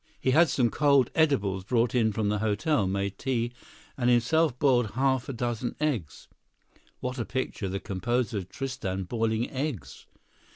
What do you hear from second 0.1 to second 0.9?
He had some